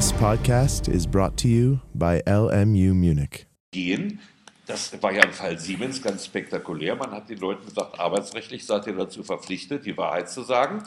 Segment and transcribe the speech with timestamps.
[0.00, 3.44] This podcast is brought to you by LMU Munich.
[3.70, 4.18] Gehen.
[4.66, 6.96] Das war ja im Fall Siemens ganz spektakulär.
[6.96, 10.84] Man hat den Leuten gesagt, arbeitsrechtlich seid ihr dazu verpflichtet, die Wahrheit zu sagen.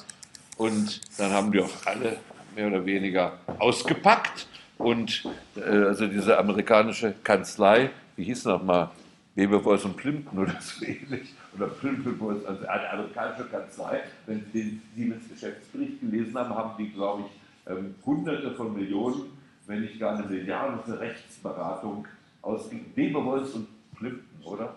[0.57, 2.17] Und dann haben die auch alle
[2.56, 4.47] mehr oder weniger ausgepackt.
[4.79, 5.25] Und
[5.57, 8.89] äh, also diese amerikanische Kanzlei, wie hieß nochmal,
[9.35, 12.17] Weberwolf und Plimpton oder so ähnlich, oder Plimpton,
[12.48, 17.95] also eine amerikanische Kanzlei, wenn Sie den Siemens-Geschäftsbericht gelesen haben, haben die, glaube ich, ähm,
[18.05, 22.08] Hunderte von Millionen, wenn nicht gar eine Milliarde für Rechtsberatung
[22.41, 22.91] ausgegeben.
[22.95, 24.76] Weberwolf und Plimpton, oder?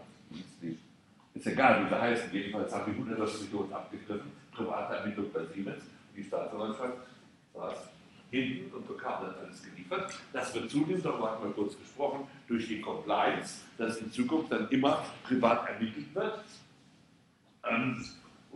[1.34, 2.32] Ist egal, wie sie heißen.
[2.32, 5.84] Jedenfalls haben die hunderte von Millionen abgegriffen, private Ermittlung bei Siemens.
[6.16, 6.94] Die Staatsanwaltschaft
[7.54, 7.74] saß
[8.30, 10.12] hinten und bekam das alles geliefert.
[10.32, 14.68] Das wird zunehmend, darüber hatten wir kurz gesprochen, durch die Compliance, dass in Zukunft dann
[14.70, 16.44] immer privat ermittelt wird.
[17.68, 18.04] Ähm,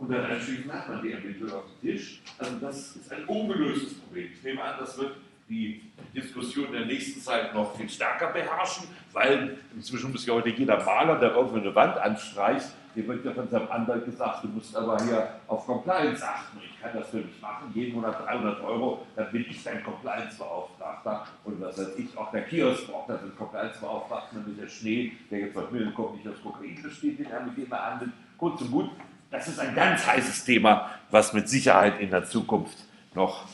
[0.01, 2.21] und dann anschließend hat man die Ermittlung auf dem Tisch.
[2.39, 4.29] Also das ist ein ungelöstes Problem.
[4.33, 5.15] Ich nehme an, das wird
[5.47, 5.81] die
[6.15, 10.83] Diskussion in der nächsten Zeit noch viel stärker beherrschen, weil inzwischen muss ja heute jeder
[10.83, 14.75] Maler, der irgendwo eine Wand anstreicht, dem wird ja von seinem Anwalt gesagt, du musst
[14.75, 16.57] aber hier auf Compliance achten.
[16.63, 21.27] Ich kann das für mich machen, jeden Monat 300 Euro, dann bin ich dein Compliance-Beauftragter.
[21.43, 25.39] Und was weiß ich, auch der Kiosk braucht das einen Compliance-Beauftragten, damit der Schnee, der
[25.39, 28.11] jetzt von Mühlen kommt, nicht aus Kokain besteht, den er mit dem er handelt.
[28.37, 28.89] Kurz und gut,
[29.31, 32.77] das ist ein ganz heißes Thema, was mit Sicherheit in der Zukunft
[33.15, 33.47] noch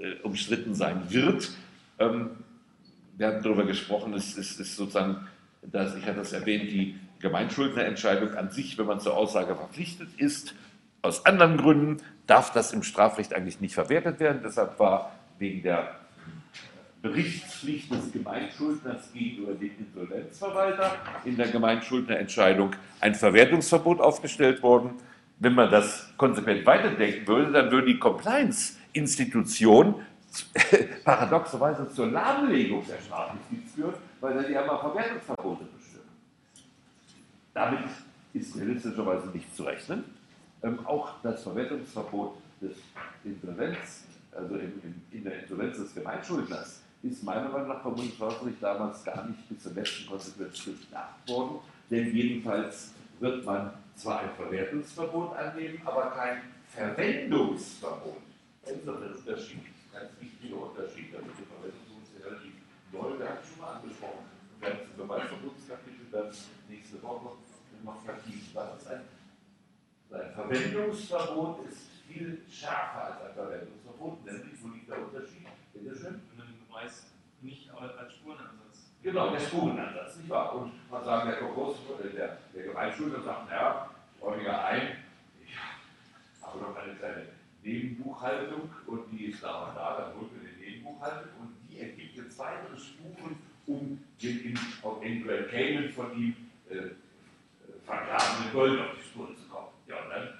[0.00, 1.50] äh, umstritten sein wird.
[1.98, 2.30] Ähm,
[3.16, 5.26] wir hatten darüber gesprochen, es ist, ist sozusagen,
[5.62, 10.54] dass, ich hatte das erwähnt, die Gemeinschuldnerentscheidung an sich, wenn man zur Aussage verpflichtet ist,
[11.00, 14.40] aus anderen Gründen darf das im Strafrecht eigentlich nicht verwertet werden.
[14.42, 15.96] Deshalb war wegen der
[17.02, 24.92] Berichtspflicht des Gemeinschuldners gegenüber dem Insolvenzverwalter in der Gemeinschuldnerentscheidung ein Verwertungsverbot aufgestellt worden.
[25.44, 29.96] Wenn man das konsequent weiterdenken würde, dann würde die Compliance-Institution
[31.04, 33.92] paradoxerweise zur Lahmlegung der Strafjustiz führen,
[34.22, 36.08] weil dann die einmal Verwertungsverbote bestimmen.
[37.52, 37.90] Damit
[38.32, 40.04] ist realistischerweise nicht zu rechnen.
[40.62, 42.78] Ähm, auch das Verwertungsverbot des
[43.22, 44.04] Insolvenz,
[44.34, 49.04] also in, in, in der Insolvenz des Gemeinschuldners, ist meiner Meinung nach vom Bundesverfassungsgericht damals
[49.04, 51.58] gar nicht bis zur letzten Konsequenz durchdacht worden.
[51.90, 58.22] Denn jedenfalls wird man zwar ein Verwertungsverbot annehmen, aber kein Verwendungsverbot.
[58.62, 59.60] Das ist doch der Unterschied,
[59.92, 61.14] ganz wichtiger Unterschied.
[61.14, 62.52] Also die Verwendungsverbot relativ
[62.92, 64.24] neu, wir hatten schon mal angesprochen.
[64.58, 66.32] Wir werden zum Beweisverbotskapitel dann
[66.68, 67.36] nächste Woche
[67.84, 68.50] noch vertiefen.
[68.54, 69.00] Das ist ein,
[70.10, 75.46] ein Verwendungsverbot ist viel schärfer als ein Verwendungsverbot, nämlich wo liegt der Unterschied?
[75.72, 76.20] Bitte schön.
[76.68, 77.06] Beweis
[77.40, 78.14] nicht als.
[79.04, 80.54] Genau, der Spurenansatz, nicht wahr?
[80.54, 81.76] Und man sagt, der, Kokos,
[82.16, 84.96] der, der Gemeinschuldner sagt, naja, ich räume ja ein,
[85.44, 85.54] ich
[86.42, 87.26] habe noch eine kleine
[87.62, 92.16] Nebenbuchhaltung und die ist da und da, dann holt man die Nebenbuchhaltung und die ergibt
[92.16, 96.34] jetzt weitere Spuren, um den Grand Cayman von ihm
[96.70, 96.94] äh,
[97.84, 99.68] vergrabenen Gold auf die Spur zu kommen.
[99.86, 100.38] Ja, und dann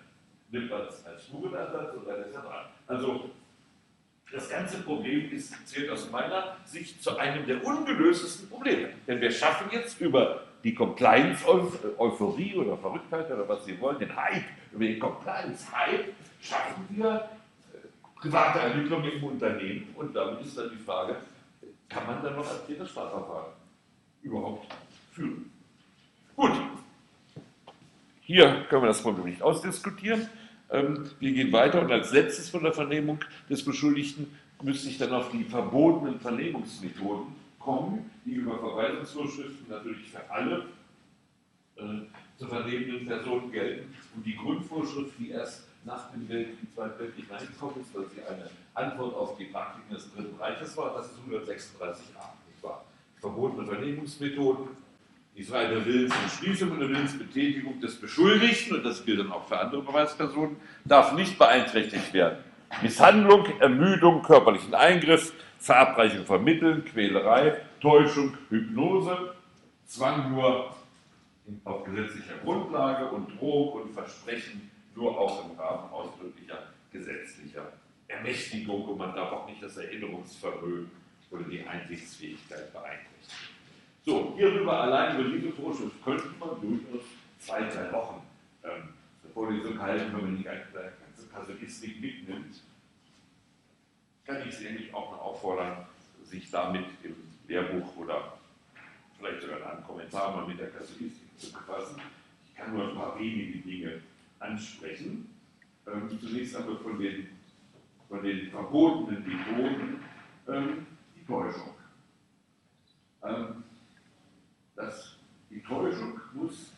[0.51, 2.65] nimmt man es als Spurenansatz und dann ist er dran.
[2.87, 3.29] Also
[4.35, 8.89] das ganze Problem ist, zählt aus meiner Sicht zu einem der ungelöstesten Probleme.
[9.07, 14.45] Denn wir schaffen jetzt über die Compliance-Euphorie oder Verrücktheit oder was Sie wollen, den Hype,
[14.73, 17.29] über den Compliance-Hype, schaffen wir
[17.73, 19.95] äh, private Ermittlungen im Unternehmen.
[19.95, 21.17] Und damit ist dann die Frage,
[21.89, 23.53] kann man dann noch ein drittes Strafverfahren
[24.23, 24.67] überhaupt
[25.13, 25.51] führen?
[26.35, 26.53] Gut,
[28.23, 30.29] hier können wir das Problem nicht ausdiskutieren.
[30.75, 34.27] Ähm, wir gehen weiter und als letztes von der Vernehmung des Beschuldigten
[34.63, 37.27] müsste ich dann auf die verbotenen Vernehmungsmethoden
[37.61, 40.67] kommen, die über Verweisungsvorschriften natürlich für alle
[41.77, 41.83] äh,
[42.37, 43.95] zu vernehmenden Personen gelten.
[44.17, 48.51] Und die Grundvorschrift, die erst nach dem Weltkrieg, Zweiten Weltkrieg reingekommen ist, weil sie eine
[48.75, 52.85] Antwort auf die Praktiken des Dritten Reiches war, das ist 136a, nicht wahr?
[53.21, 54.69] Verbotene Vernehmungsmethoden
[55.37, 59.59] die Frage der Willensentschließung und der Willensbetätigung des Beschuldigten, und das gilt dann auch für
[59.59, 62.39] andere Beweispersonen, darf nicht beeinträchtigt werden.
[62.83, 69.35] Misshandlung, Ermüdung, körperlichen Eingriff, Verabreichung von Mitteln, Quälerei, Täuschung, Hypnose,
[69.87, 70.75] Zwang nur
[71.65, 76.59] auf gesetzlicher Grundlage und Drohung und Versprechen nur auch im Rahmen ausdrücklicher
[76.93, 77.73] gesetzlicher
[78.09, 80.91] Ermächtigung und man darf auch nicht das Erinnerungsvermögen
[81.31, 83.54] oder die Einsichtsfähigkeit beeinträchtigen.
[84.05, 87.07] So, hierüber allein über diese Vorschrift könnte man durchaus
[87.39, 88.23] zwei, drei Wochen
[88.63, 88.91] ähm,
[89.33, 90.93] Vorlesung halten, wenn man die ganze
[91.33, 92.63] Kasuistik mitnimmt.
[94.27, 95.87] Kann ich Sie eigentlich auch noch auffordern,
[96.23, 97.17] sich damit im
[97.49, 98.39] Lehrbuch oder
[99.19, 102.01] vielleicht sogar in einem Kommentar mal mit der Kasuistik zu befassen.
[102.47, 104.01] Ich kann nur ein paar wenige Dinge
[104.39, 105.31] ansprechen.
[105.87, 107.29] Ähm, zunächst einmal von den,
[108.09, 110.05] von den verbotenen Methoden.
[110.49, 110.87] Ähm,
[111.17, 111.75] die Täuschung.
[113.23, 113.65] Ähm,
[114.77, 115.17] das,
[115.51, 116.73] die Täuschung muss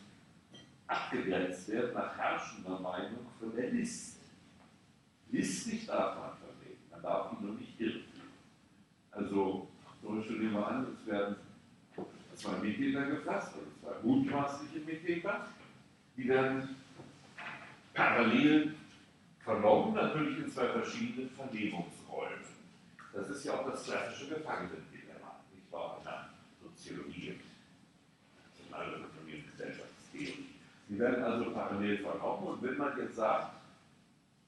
[0.87, 4.19] abgegrenzt werden nach herrschender Meinung von der List.
[5.29, 8.03] Listig darf man vertreten, man darf ihn nur nicht irren.
[9.11, 9.67] Also,
[10.01, 11.35] zum Beispiel nehmen wir an, es werden
[12.35, 15.47] zwei Mittäter gefasst, oder zwei mutmaßliche Mittäter,
[16.15, 16.75] die werden
[17.93, 18.75] parallel
[19.43, 22.45] vernommen, natürlich in zwei verschiedenen Vernehmungsräumen.
[23.11, 26.29] Das ist ja auch das klassische Gefangenendilemma, nicht wahr, in der
[26.61, 27.39] Soziologie,
[28.83, 29.07] in aller
[29.51, 30.45] Gesellschaftstheorie.
[30.89, 33.53] Die werden also parallel vernommen und wenn man jetzt sagt,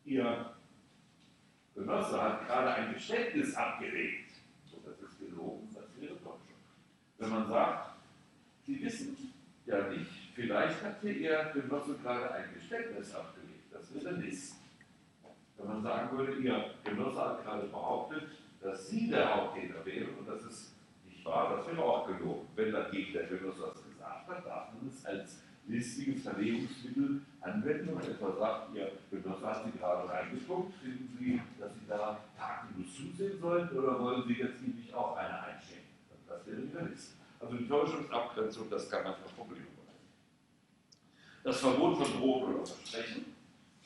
[0.06, 0.54] Ihr
[1.76, 4.32] Genosse hat gerade ein Geständnis abgelegt,
[4.66, 6.40] so das ist gelogen, das wäre Täuschung.
[7.18, 7.92] Wenn man sagt,
[8.66, 9.34] Sie wissen
[9.66, 14.56] ja nicht, vielleicht hat hier Ihr Genosse gerade ein Geständnis abgelegt, das wäre List.
[15.58, 18.24] Wenn man sagen würde, Ihr Genosse hat gerade behauptet,
[18.62, 20.74] dass Sie der Haupttäter wären und das ist
[21.06, 22.48] nicht wahr, das wäre auch gelogen.
[22.56, 23.74] Wenn dagegen der Genosse
[24.30, 25.38] hat, darf man es als
[25.68, 31.74] listiges Verlegungsmittel anwenden und etwa sagt, Ihr Genosse hat Sie gerade reingeguckt, finden Sie, dass
[31.74, 35.86] Sie da tatenlos zusehen sollten oder wollen Sie jetzt nämlich auch eine einschenken?
[36.28, 37.14] Das wäre wieder List.
[37.40, 40.08] Also die Täuschungsabgrenzung, das kann manchmal Probleme bereiten.
[41.44, 43.26] Das Verbot von Drohung oder Versprechen,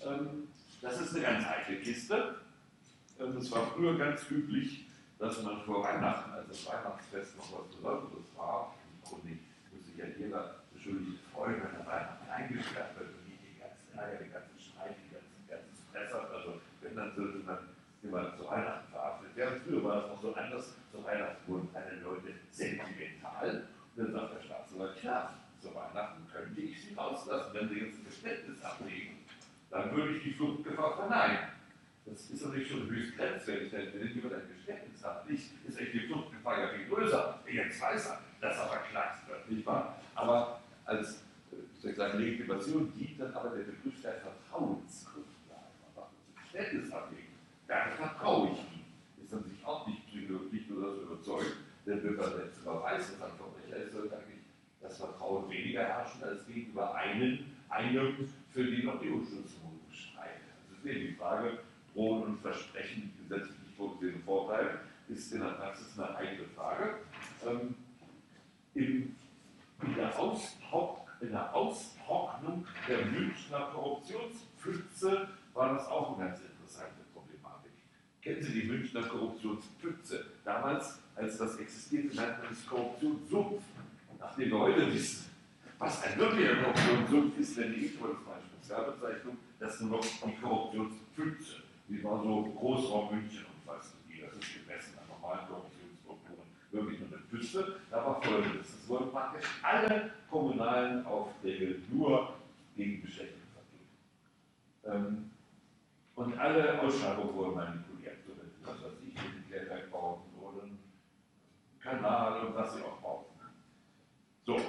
[0.02, 0.48] ähm,
[0.82, 2.36] das ist eine ganz heikle Kiste.
[3.20, 4.88] Ähm, es war früher ganz üblich,
[5.20, 9.04] dass man vor Weihnachten, als das Weihnachtsfest noch was Besonderes war, im
[10.04, 13.60] Grunde muss sich ja jeder beschuldigte freuen, wenn er Weihnachten eingesperrt wird und nicht den
[13.60, 16.32] ganzen Ärger, den ganzen Streit, den ganzen, ganzen Stress hat.
[16.32, 17.60] Also wenn, dann sollte man
[18.04, 19.62] immer zu Weihnachten verhaftet werden.
[19.64, 20.76] Früher war es noch so anders.
[20.92, 23.68] Zu Weihnachten wurden alle Leute sentimental.
[23.96, 28.00] Und dann sagt der Staatsanwalt, klar, zu Weihnachten könnte ich Sie rauslassen, wenn Sie jetzt
[28.00, 29.24] ein Geständnis ablegen
[29.74, 31.40] dann würde ich die Fluchtgefahr verneinen.
[32.06, 35.94] Das ist natürlich schon höchst grenzwertig, denn wenn jemand ein Geständnis hat, nicht, ist echt
[35.94, 37.40] die Fluchtgefahr ja viel größer.
[37.50, 40.00] Jetzt weiß er, dass er verklagt nicht wahr?
[40.16, 41.24] Aber als
[41.82, 45.72] sozusagen Legitimation dient dann aber der Begriff der Vertrauensgrundlage.
[45.82, 47.34] Man sagt, das Geständnis ablegen,
[47.68, 49.24] da vertraue ich ihm.
[49.24, 53.22] Ist dann sich auch nicht, nicht nur das überzeugt, denn wenn man jetzt weiß, dass
[53.22, 54.44] ein Verbrecher ist, sollte eigentlich
[54.82, 57.40] das Vertrauen weniger herrschen als gegenüber einem,
[57.70, 60.42] einem für den auch die Unschuldsvermutung streitet.
[60.70, 61.60] Also ist die Frage,
[61.94, 66.96] Drohen und Versprechen, gesetzlich vorgesehene Vorteil, ist in der Praxis eine eigene Frage.
[67.46, 67.76] Ähm,
[68.74, 69.16] in,
[69.82, 70.14] in, der
[71.20, 77.72] in, der Austrocknung der Münchner Korruptionspfütze war das auch eine ganz interessante Problematik.
[78.22, 80.26] Kennen Sie die Münchner Korruptionspfütze?
[80.44, 83.62] Damals, als das existierte, nannte man es Korruptionssumpf.
[84.20, 85.30] Nachdem wir heute wissen,
[85.78, 88.16] was ein wirklicher Korruptionssumpf ist, wenn die Intro
[88.64, 91.64] Spezialbezeichnung, das nur noch die Korruptionspfütze.
[91.88, 93.96] Die war so Großraum München umfasst.
[94.22, 97.80] Das ist gemessen an normalen Korruptionsstrukturen wirklich nur eine Pfütze.
[97.90, 102.36] Da war folgendes: Es wurden praktisch alle kommunalen Aufträge nur
[102.76, 105.08] gegen Beschäftigte vergeben.
[105.08, 105.30] Ähm,
[106.16, 108.18] und alle Ausschreibungen wurden manipuliert.
[108.26, 108.34] So,
[108.66, 110.80] was weiß ich, Militärwerk bauten oder einen
[111.80, 113.34] Kanal und was sie auch bauten.
[114.46, 114.60] So,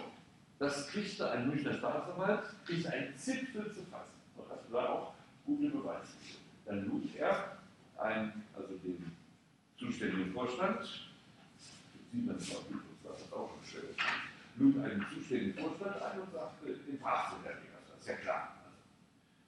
[0.58, 4.20] das kriegte ein Münchner Staatsanwalt, kriegte einen Zipfel zu fassen.
[4.37, 5.14] Und das war auch
[5.44, 6.12] gute Beweise.
[6.66, 7.58] Dann lud er
[7.99, 9.12] ein, also den
[9.79, 10.81] zuständigen Vorstand,
[12.12, 13.89] sieht man auch gut, das auch schon schön,
[14.56, 17.70] lud einen zuständigen Vorstand ein und sagte, den verhaftet er nicht.
[17.91, 18.55] Das ist ja klar.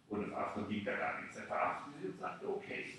[0.09, 1.37] Und der Verhaftung ging da gar nichts.
[1.37, 2.95] Er verhaftet ihn und sagte, okay,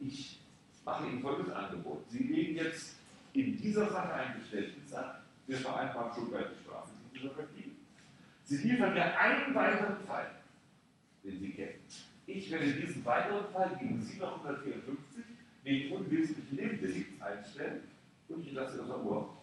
[0.00, 0.40] ich
[0.84, 2.04] mache Ihnen folgendes Angebot.
[2.08, 2.96] Sie legen jetzt
[3.34, 6.54] in dieser Sache ein Geständnis ab, wir vereinbaren Schuldweite
[8.50, 10.28] Sie liefern mir einen weiteren Fall,
[11.22, 11.78] den Sie kennen.
[12.32, 15.24] Ich werde diesen weiteren Fall gegen 754
[15.64, 17.82] wegen unwesentlichen Nebendelikts einstellen
[18.28, 19.36] und ich lasse das am Uhr.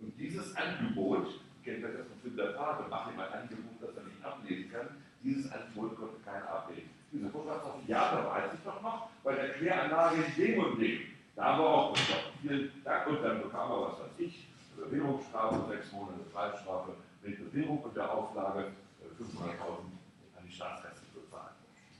[0.00, 4.04] Und dieses Angebot, kennt ihr das von der Vater, mache ihm ein Angebot, das er
[4.04, 4.88] nicht ablehnen kann,
[5.22, 6.90] dieses Angebot konnte keiner ablehnen.
[7.12, 10.78] Diese Vorschlag sagt, ja, da weiß ich doch noch, bei der Kläranlage in dem und
[10.80, 11.00] dem.
[11.34, 11.96] Da haben wir auch
[12.40, 16.92] viel Dank und dann bekam er, was weiß ich, Bewährungsstrafe, sechs Monate Freistrafe
[17.22, 18.72] mit Bewährung und der Auflage
[19.18, 21.54] 500.000 äh, an die Staatskasse zu zahlen.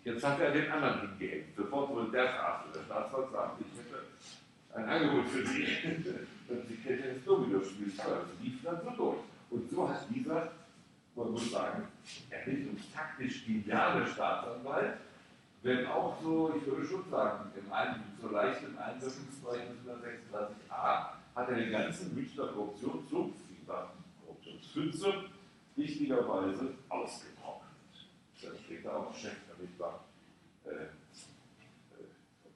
[0.04, 1.54] Jetzt hat er den anderen hingehängt.
[1.57, 2.75] Sofort wurde der verhaftet.
[2.76, 4.04] Der Staatsanwalt sagte, ich hätte
[4.75, 5.66] ein Angebot für Sie.
[6.49, 8.07] Und Sie kennen das Domino-Spiel, das
[8.42, 9.19] lief dann so durch.
[9.50, 10.52] Und so hat dieser,
[11.14, 11.88] man muss sagen,
[12.30, 14.99] ermittlungstaktisch geniale Staatsanwalt,
[15.62, 21.49] wenn auch so, ich würde schon sagen, im einen, so leicht im Einwirkungsbereich 136a, hat
[21.49, 23.90] er den ganzen Münchner Korruptionssumpf, wie gesagt,
[24.25, 25.25] Korruptionspfütze,
[25.76, 27.71] richtigerweise ausgetrocknet.
[28.42, 29.50] Da steht da auch Chefermittler
[30.64, 30.88] äh, äh,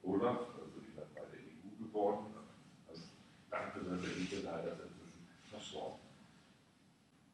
[0.03, 2.25] Olaf, also die dann bei der EU geworden,
[2.89, 2.99] als
[4.43, 5.99] leider ist inzwischen verstorben.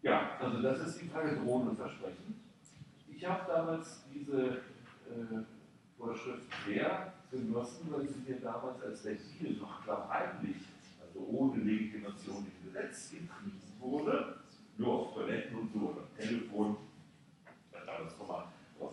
[0.01, 2.41] Ja, also das ist die Frage Drohen und Versprechen.
[3.07, 5.43] Ich habe damals diese äh,
[5.97, 10.57] Vorschrift sehr genossen, weil sie mir damals als Ziel noch klammheimlich,
[10.99, 14.39] also ohne Legitimation im Gesetz gepriesen wurde,
[14.77, 16.77] nur auf Toiletten und so, oder Telefon,
[17.71, 18.45] damals nochmal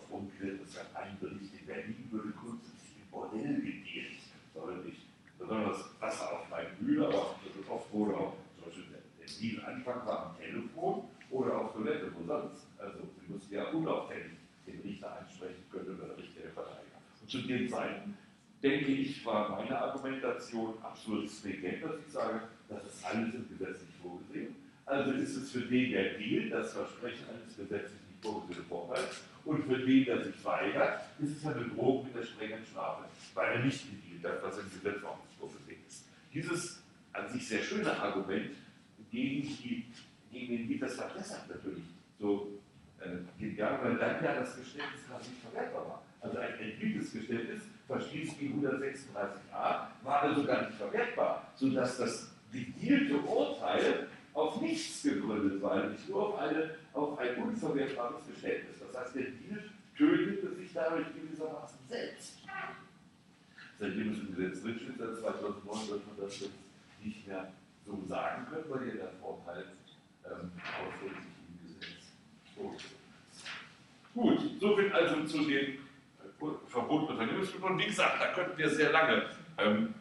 [0.09, 4.19] Umkehrt, dass ja ein Bericht in Berlin würde grundsätzlich im Bordell gedealt,
[4.53, 5.01] sondern nicht
[5.37, 7.35] besonders Wasser auf meinen Mühle, aber
[7.69, 8.99] oft wurde auch zum Beispiel der,
[9.39, 12.65] Deal Anfang war am Telefon oder auf Toilette, wo sonst.
[12.77, 14.33] Also Sie mussten ja unauffällig
[14.65, 16.97] den Richter ansprechen können oder der Richter der Verteidiger.
[17.21, 18.17] Und zu den Zeiten,
[18.61, 23.81] denke ich, war meine Argumentation absolut stringent, dass ich sage, das ist alles im Gesetz
[23.81, 24.55] nicht vorgesehen.
[24.85, 29.28] Also ist es für den, der dealt, das Versprechen eines gesetzlich nicht vorgesehenen Vorteils und
[29.69, 33.03] für den, der sich weigert, ist es eine Drohung mit der strengen Strafe,
[33.35, 36.05] weil er nicht gedealt hat, was auch nicht vorgesehen ist.
[36.33, 36.81] Dieses
[37.13, 38.55] an sich sehr schöne Argument
[39.11, 39.85] gegen, die,
[40.31, 41.83] gegen den Widerstand deshalb natürlich
[42.19, 42.47] so
[42.99, 46.03] äh, gegangen, weil dann ja das Geständnis gar nicht verwertbar war.
[46.21, 53.17] Also ein entwickeltes Geständnis, verstieß gegen 136a, war also gar nicht verwertbar, sodass das gedielte
[53.19, 58.77] Urteil auf nichts gegründet war, nicht nur auf, eine, auf ein unverwertbares Geständnis.
[58.79, 62.39] Das heißt, der Deal tötete sich dadurch gewissermaßen selbst.
[63.79, 66.51] Seitdem es im Gesetz drinsteht, seit 2009 wird man das jetzt
[67.01, 67.51] nicht mehr
[67.85, 69.63] so sagen können, weil ja der Vorteil
[70.25, 70.51] ähm,
[70.83, 72.11] ausdrücklich im Gesetz
[72.55, 72.99] vorgesehen.
[74.13, 75.77] Gut, soviel also zu den äh,
[76.67, 77.79] verbotenen Unternehmensmethoden.
[77.79, 79.23] Wie gesagt, da könnten wir sehr lange.
[79.57, 79.93] Ähm,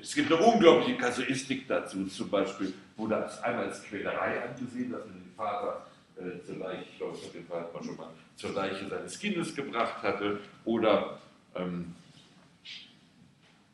[0.00, 5.04] es gibt eine unglaubliche Kasuistik dazu, zum Beispiel wurde das einmal als Quälerei angesehen, dass
[5.04, 5.86] man den Vater
[6.16, 9.54] äh, zur Leiche, ich glaube, das hat den Vater schon mal zur Leiche seines Kindes
[9.54, 11.18] gebracht hatte, oder
[11.54, 11.94] ähm,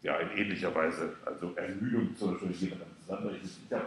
[0.03, 3.51] ja, in ähnlicher Weise, also Ermüdung zum Beispiel jemand zusammenrechnet.
[3.67, 3.87] Ich habe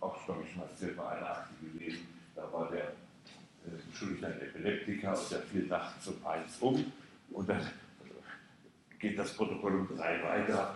[0.00, 4.26] auch, glaube ich, schon mal erzählt, mal eine Akte gelesen, da war der äh, Beschuldigte
[4.26, 6.92] ein Epileptiker und der fiel nachts um eins um
[7.30, 7.66] und dann
[8.98, 10.74] geht das Protokoll um drei weiter.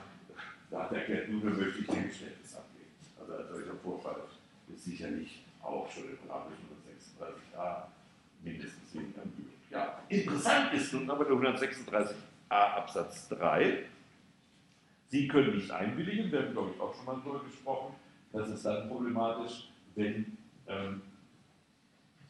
[0.71, 2.91] Da hat er erklärt, nun möchte ich den Geständnis abgeben.
[3.21, 4.17] Also ein solcher Vorfall
[4.75, 7.83] ist sicherlich auch schon im Rahmen des 136a
[8.43, 9.53] mindestens wegen Ermüdung.
[9.71, 12.15] Ja, interessant ist nun aber der 136a
[12.49, 13.85] Absatz 3.
[15.09, 17.95] Sie können nicht einwilligen, wir haben, glaube ich, auch schon mal darüber gesprochen.
[18.33, 20.37] Das ist dann problematisch, wenn
[20.67, 21.03] ähm,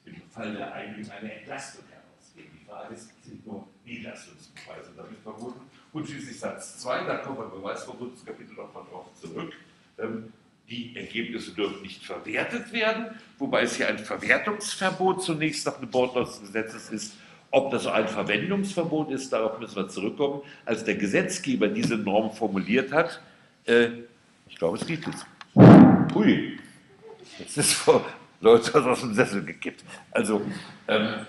[0.05, 2.53] im Fall der Einwilligung eine Entlastung herausgeht.
[2.61, 5.61] Die Frage ist, sind nur Niederlassungsbeweise damit verbunden?
[5.93, 9.55] Und schließlich Satz 2, da kommen wir Beweisverbundskapitel nochmal drauf zurück.
[9.99, 10.33] Ähm,
[10.69, 16.29] die Ergebnisse dürfen nicht verwertet werden, wobei es hier ein Verwertungsverbot zunächst nach dem Wortlaut
[16.29, 17.15] des Gesetzes ist.
[17.51, 20.43] Ob das ein Verwendungsverbot ist, darauf müssen wir zurückkommen.
[20.65, 23.21] Als der Gesetzgeber diese Norm formuliert hat,
[23.67, 23.89] äh,
[24.49, 25.27] ich glaube, es geht jetzt.
[26.15, 26.59] Hui,
[27.39, 28.05] jetzt ist vor
[28.41, 29.85] Leute aus dem Sessel gekippt.
[30.11, 30.43] Also,
[30.89, 31.27] ähm,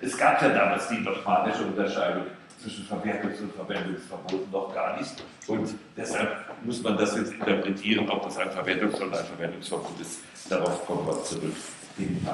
[0.00, 2.26] es gab ja damals die dogmatische Unterscheidung
[2.60, 5.22] zwischen Verwertungs- und Verwendungsverboten noch gar nicht.
[5.46, 10.20] Und deshalb muss man das jetzt interpretieren, ob das ein Verwendungs- oder ein Verwendungsverbot ist.
[10.48, 11.54] Darauf kommen wir zurück.
[11.96, 12.26] Den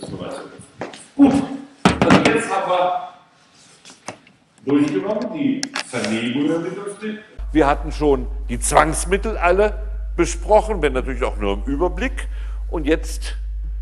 [0.00, 0.10] das
[1.16, 1.32] Gut,
[1.82, 3.08] also jetzt haben wir
[4.64, 7.22] durchgenommen die Vernehmung der Mittel.
[7.52, 9.82] Wir hatten schon die Zwangsmittel alle
[10.16, 12.28] besprochen, wenn natürlich auch nur im Überblick.
[12.70, 13.36] Und jetzt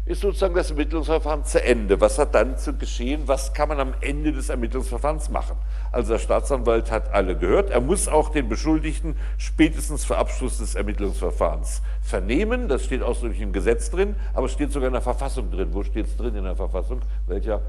[0.07, 2.01] ist sozusagen das Ermittlungsverfahren zu Ende.
[2.01, 3.23] Was hat dann zu geschehen?
[3.27, 5.57] Was kann man am Ende des Ermittlungsverfahrens machen?
[5.91, 7.71] Also der Staatsanwalt hat alle gehört.
[7.71, 12.69] Er muss auch den Beschuldigten spätestens vor Abschluss des Ermittlungsverfahrens vernehmen.
[12.69, 15.71] Das steht ausdrücklich im Gesetz drin, aber steht sogar in der Verfassung drin.
[15.73, 17.01] Wo steht es drin in der Verfassung?
[17.27, 17.61] Welcher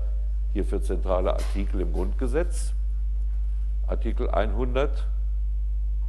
[0.54, 2.74] hierfür zentrale Artikel im Grundgesetz?
[3.88, 5.08] Artikel 100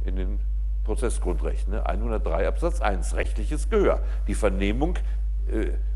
[0.05, 0.39] in den
[0.83, 1.85] Prozessgrundrechten, ne?
[1.85, 4.01] 103 Absatz 1, rechtliches Gehör.
[4.27, 4.95] Die Vernehmung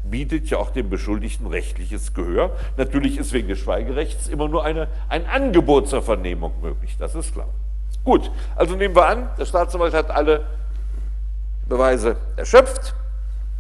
[0.03, 2.55] bietet ja auch dem Beschuldigten rechtliches Gehör.
[2.77, 7.33] Natürlich ist wegen des Schweigerechts immer nur eine, ein Angebot zur Vernehmung möglich, das ist
[7.33, 7.49] klar.
[8.03, 10.45] Gut, also nehmen wir an, der Staatsanwalt hat alle
[11.69, 12.93] Beweise erschöpft,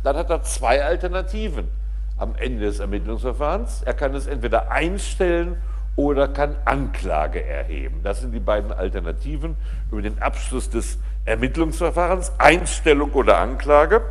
[0.03, 1.69] dann hat er zwei Alternativen
[2.17, 3.83] am Ende des Ermittlungsverfahrens.
[3.83, 5.57] Er kann es entweder einstellen
[5.95, 8.01] oder kann Anklage erheben.
[8.03, 9.55] Das sind die beiden Alternativen
[9.91, 14.01] über den Abschluss des Ermittlungsverfahrens, Einstellung oder Anklage.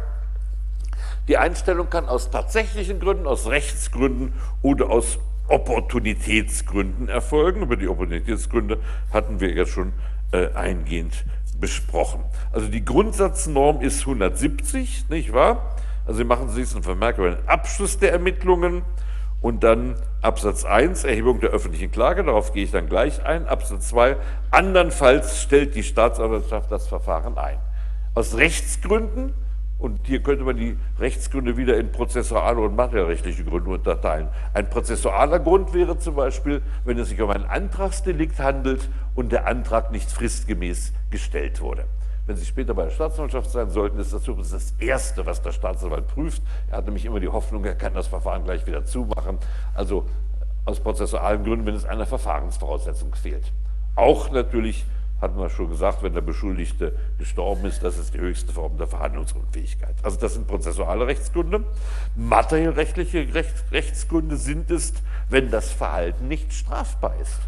[1.33, 7.63] Die Einstellung kann aus tatsächlichen Gründen, aus Rechtsgründen oder aus Opportunitätsgründen erfolgen.
[7.63, 8.77] Über die Opportunitätsgründe
[9.15, 9.95] hatten wir ja schon
[10.33, 11.25] äh, eingehend
[11.59, 12.23] besprochen.
[12.53, 15.75] Also die Grundsatznorm ist 170, nicht wahr?
[16.05, 18.83] Also Sie machen sich einen Vermerk über den Abschluss der Ermittlungen
[19.41, 23.49] Und dann Absatz 1, Erhebung der öffentlichen Klage, darauf gehe ich dann gleich ein.
[23.49, 24.19] Absatz 2,
[24.51, 27.57] andernfalls stellt die Staatsanwaltschaft das Verfahren ein.
[28.15, 29.33] Aus Rechtsgründen,
[29.83, 34.29] und hier könnte man die Rechtsgründe wieder in prozessuale und materiellrechtliche Gründe unterteilen.
[34.55, 39.49] Ein prozessualer Grund wäre zum Beispiel, wenn es sich um ein Antragsdelikt handelt und der
[39.49, 41.87] Antrag nicht fristgemäß gestellt wurde.
[42.27, 45.51] Wenn Sie später bei der Staatsanwaltschaft sein sollten, ist das übrigens das Erste, was der
[45.51, 46.43] Staatsanwalt prüft.
[46.71, 49.39] Er hat nämlich immer die Hoffnung, er kann das Verfahren gleich wieder zumachen.
[49.75, 50.07] Also
[50.65, 53.53] aus prozessualen Gründen, wenn es einer Verfahrensvoraussetzung fehlt.
[53.97, 54.85] Auch natürlich,
[55.23, 58.89] hatten wir schon gesagt, wenn der Beschuldigte gestorben ist, das ist die höchste Form der
[58.89, 59.95] Verhandlungsunfähigkeit.
[60.03, 61.65] Also das sind prozessuale Rechtsgründe.
[62.17, 63.29] Materiellrechtliche
[63.71, 64.95] Rechtsgründe sind es,
[65.31, 67.39] wenn das Verhalten nicht strafbar ist.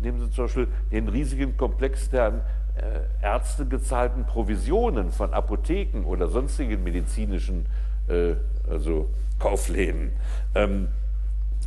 [0.00, 2.44] Nehmen Sie zum Beispiel den riesigen Komplex der
[2.76, 7.64] äh, Ärzte gezahlten Provisionen von Apotheken oder sonstigen medizinischen
[8.08, 8.34] äh,
[8.68, 10.12] also Kaufläden.
[10.54, 10.88] Ähm,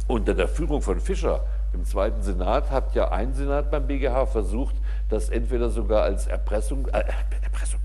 [0.07, 1.41] unter der Führung von Fischer
[1.73, 4.75] im zweiten Senat hat ja ein Senat beim BGH versucht,
[5.09, 7.03] das entweder sogar als Erpressung, äh,
[7.43, 7.79] Erpressung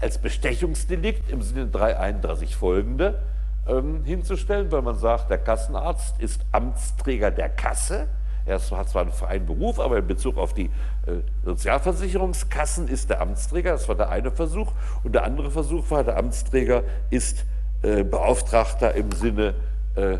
[0.00, 3.22] als Bestechungsdelikt im Sinne 331 folgende
[3.66, 8.06] ähm, hinzustellen, weil man sagt, der Kassenarzt ist Amtsträger der Kasse
[8.46, 13.20] er hat zwar einen freien Beruf, aber in Bezug auf die äh, Sozialversicherungskassen ist der
[13.20, 14.72] Amtsträger, das war der eine Versuch.
[15.02, 17.44] Und der andere Versuch war, der Amtsträger ist
[17.82, 19.54] äh, Beauftragter im Sinne
[19.96, 20.18] äh,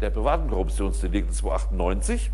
[0.00, 2.32] der privaten Korruptionsdelikte 298.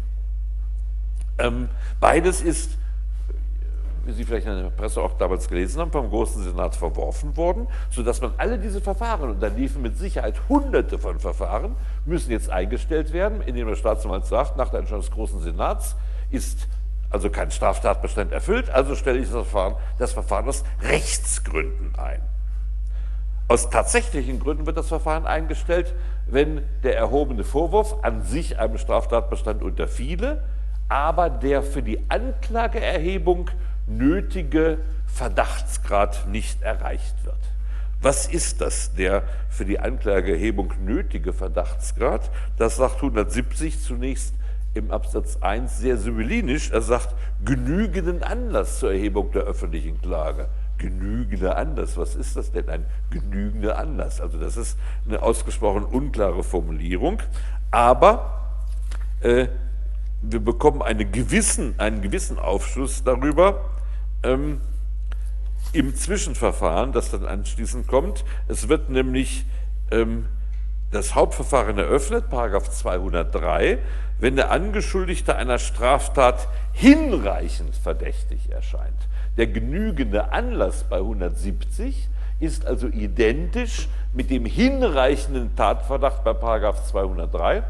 [1.38, 1.68] Ähm,
[2.00, 2.78] beides ist
[4.06, 7.66] wie Sie vielleicht in der Presse auch damals gelesen haben, vom Großen Senat verworfen worden,
[7.90, 12.50] sodass man alle diese Verfahren, und da liefen mit Sicherheit hunderte von Verfahren, müssen jetzt
[12.50, 15.96] eingestellt werden, indem der Staatsanwalt sagt, nach der Entscheidung des Großen Senats
[16.30, 16.68] ist
[17.10, 22.20] also kein Straftatbestand erfüllt, also stelle ich das Verfahren, das Verfahren aus Rechtsgründen ein.
[23.48, 25.94] Aus tatsächlichen Gründen wird das Verfahren eingestellt,
[26.26, 30.42] wenn der erhobene Vorwurf an sich einem Straftatbestand unterfiele,
[30.88, 33.50] aber der für die Anklageerhebung
[33.86, 37.36] nötige Verdachtsgrad nicht erreicht wird.
[38.02, 42.30] Was ist das, der für die Anklageerhebung nötige Verdachtsgrad?
[42.58, 44.34] Das sagt 170 zunächst
[44.74, 46.70] im Absatz 1 sehr symbolisch.
[46.70, 50.48] Er sagt, genügenden Anlass zur Erhebung der öffentlichen Klage.
[50.78, 52.68] Genügender Anlass, was ist das denn?
[52.68, 54.20] Ein genügender Anlass.
[54.20, 57.22] Also das ist eine ausgesprochen unklare Formulierung.
[57.70, 58.60] Aber
[59.20, 59.48] äh,
[60.20, 63.64] wir bekommen eine gewissen, einen gewissen Aufschluss darüber,
[64.22, 64.60] ähm,
[65.72, 68.24] im Zwischenverfahren, das dann anschließend kommt.
[68.48, 69.44] Es wird nämlich
[69.90, 70.26] ähm,
[70.90, 73.78] das Hauptverfahren eröffnet, Paragraph 203,
[74.18, 79.08] wenn der Angeschuldigte einer Straftat hinreichend verdächtig erscheint.
[79.36, 82.08] Der genügende Anlass bei 170
[82.40, 87.62] ist also identisch mit dem hinreichenden Tatverdacht bei Paragraph 203.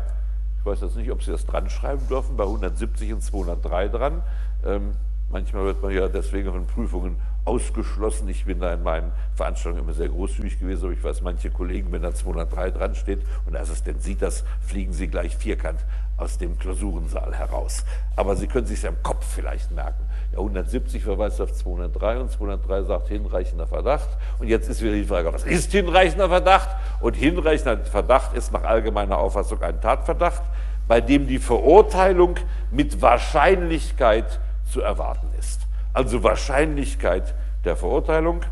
[0.61, 4.23] Ich weiß jetzt nicht, ob Sie das dran schreiben dürfen, bei 170 und 203 dran.
[4.65, 4.95] Ähm,
[5.31, 8.29] Manchmal wird man ja deswegen von Prüfungen ausgeschlossen.
[8.29, 11.91] Ich bin da in meinen Veranstaltungen immer sehr großzügig gewesen, aber ich weiß, manche Kollegen,
[11.93, 15.81] wenn da 203 dran steht und der Assistent sieht das, fliegen sie gleich vierkant
[16.17, 17.85] aus dem Klausurensaal heraus.
[18.17, 20.03] Aber Sie können sich ja im Kopf vielleicht merken.
[20.33, 24.09] Ja, 170 verweist auf 203 und 203 sagt hinreichender Verdacht.
[24.39, 26.71] Und jetzt ist wieder die Frage, was ist hinreichender Verdacht?
[27.01, 30.43] Und hinreichender Verdacht ist nach allgemeiner Auffassung ein Tatverdacht,
[30.89, 32.37] bei dem die Verurteilung
[32.71, 35.67] mit Wahrscheinlichkeit zu erwarten ist.
[35.93, 38.43] Also Wahrscheinlichkeit der Verurteilung,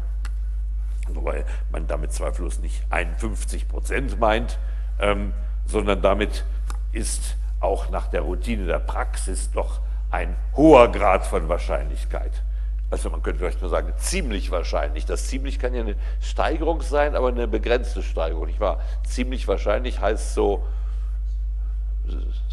[1.08, 4.58] wobei man damit zweifellos nicht 51 Prozent meint,
[4.98, 5.32] ähm,
[5.66, 6.44] sondern damit
[6.92, 12.42] ist auch nach der Routine der Praxis doch ein hoher Grad von Wahrscheinlichkeit.
[12.90, 15.04] Also man könnte vielleicht nur sagen, ziemlich wahrscheinlich.
[15.06, 18.46] Das ziemlich kann ja eine Steigerung sein, aber eine begrenzte Steigerung.
[18.46, 18.80] Nicht wahr?
[19.04, 20.64] Ziemlich wahrscheinlich heißt so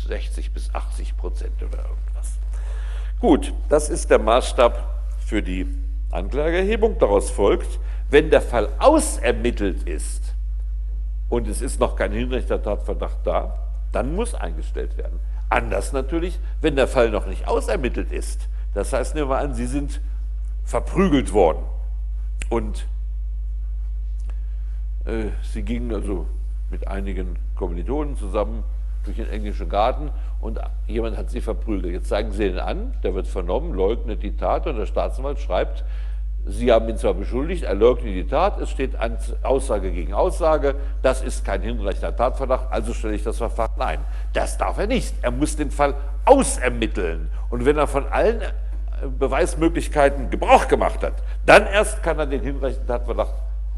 [0.08, 2.41] 60 bis 80 Prozent oder irgendwas.
[3.22, 5.68] Gut, das ist der Maßstab für die
[6.10, 6.98] Anklageerhebung.
[6.98, 7.80] Daraus folgt,
[8.10, 10.34] wenn der Fall ausermittelt ist
[11.30, 13.60] und es ist noch kein hinreichender Tatverdacht da,
[13.92, 15.20] dann muss eingestellt werden.
[15.50, 18.50] Anders natürlich, wenn der Fall noch nicht ausermittelt ist.
[18.74, 20.02] Das heißt, nehmen wir an, Sie sind
[20.64, 21.64] verprügelt worden
[22.50, 22.88] und
[25.06, 26.26] äh, Sie gingen also
[26.72, 28.64] mit einigen Kommilitonen zusammen
[29.04, 31.94] durch den englischen Garten und jemand hat sie verprügelt.
[31.94, 35.84] Jetzt zeigen sie ihn an, der wird vernommen, leugnet die Tat und der Staatsanwalt schreibt,
[36.46, 38.94] Sie haben ihn zwar beschuldigt, er leugnet die Tat, es steht
[39.44, 44.00] Aussage gegen Aussage, das ist kein hinreichender Tatverdacht, also stelle ich das Verfahren ein.
[44.34, 45.14] Das darf er nicht.
[45.22, 45.94] Er muss den Fall
[46.26, 47.30] ausermitteln.
[47.52, 48.48] Und wenn er von allen äh,
[49.20, 51.14] Beweismöglichkeiten Gebrauch gemacht hat,
[51.46, 53.34] dann erst kann er den hinreichenden Tatverdacht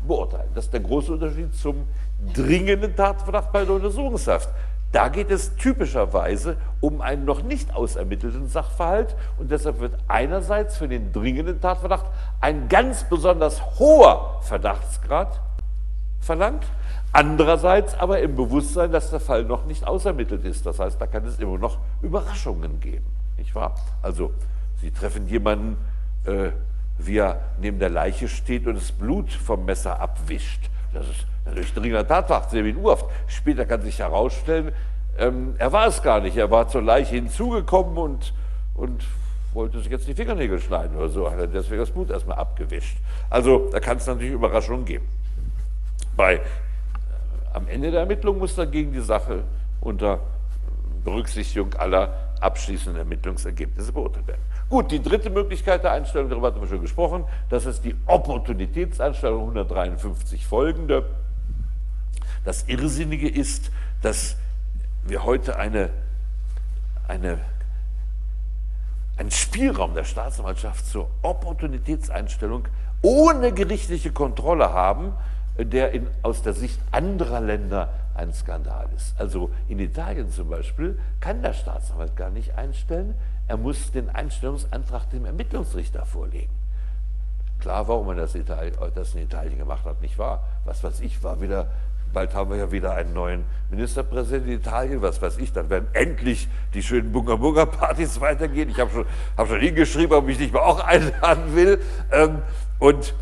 [0.07, 0.49] beurteilen.
[0.55, 1.85] Das ist der große Unterschied zum
[2.33, 4.49] dringenden Tatverdacht bei der Untersuchungshaft.
[4.93, 10.87] Da geht es typischerweise um einen noch nicht ausermittelten Sachverhalt und deshalb wird einerseits für
[10.87, 12.05] den dringenden Tatverdacht
[12.39, 15.41] ein ganz besonders hoher Verdachtsgrad
[16.21, 16.63] verlangt,
[17.11, 20.63] andererseits aber im Bewusstsein, dass der Fall noch nicht ausermittelt ist.
[20.67, 23.05] Das heißt, da kann es immer noch Überraschungen geben.
[23.37, 23.73] Nicht wahr?
[24.03, 24.31] Also,
[24.79, 25.77] Sie treffen jemanden,
[26.25, 26.49] äh,
[26.99, 30.69] wie er neben der Leiche steht und das Blut vom Messer abwischt.
[30.93, 33.05] Das ist natürlich dringender Tatverdacht, sehr wie Urhaft.
[33.27, 34.71] Später kann sich herausstellen,
[35.17, 36.37] ähm, er war es gar nicht.
[36.37, 38.33] Er war zur Leiche hinzugekommen und,
[38.75, 39.03] und
[39.53, 41.29] wollte sich jetzt die Fingernägel schneiden oder so.
[41.29, 42.97] Hat er deswegen das Blut erstmal abgewischt.
[43.29, 45.07] Also da kann es natürlich Überraschungen geben.
[46.15, 46.39] Bei, äh,
[47.53, 49.43] am Ende der Ermittlung muss dagegen die Sache
[49.81, 50.19] unter
[51.03, 54.41] Berücksichtigung aller abschließenden Ermittlungsergebnisse beurteilt werden.
[54.69, 59.41] Gut, die dritte Möglichkeit der Einstellung, darüber hatten wir schon gesprochen, das ist die Opportunitätseinstellung
[59.41, 61.05] 153 folgende.
[62.43, 63.71] Das Irrsinnige ist,
[64.01, 64.35] dass
[65.05, 65.89] wir heute eine,
[67.07, 67.39] eine,
[69.17, 72.67] einen Spielraum der Staatsanwaltschaft zur Opportunitätseinstellung
[73.01, 75.13] ohne gerichtliche Kontrolle haben,
[75.57, 79.19] der in, aus der Sicht anderer Länder ein Skandal ist.
[79.19, 83.15] Also in Italien zum Beispiel kann der Staatsanwalt gar nicht einstellen,
[83.47, 86.53] er muss den Einstellungsantrag dem Ermittlungsrichter vorlegen.
[87.59, 90.43] Klar, warum er das, Italien, das in Italien gemacht hat, nicht wahr?
[90.65, 91.67] Was weiß ich, war wieder,
[92.11, 95.87] bald haben wir ja wieder einen neuen Ministerpräsidenten in Italien, was weiß ich, dann werden
[95.93, 98.69] endlich die schönen Bunga-Bunga-Partys weitergehen.
[98.69, 99.05] Ich habe schon,
[99.37, 101.81] hab schon hingeschrieben, ob ich nicht mal auch einladen will.
[102.11, 102.41] Ähm,
[102.79, 103.13] und